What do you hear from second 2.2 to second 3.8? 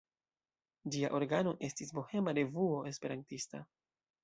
Revuo Esperantista.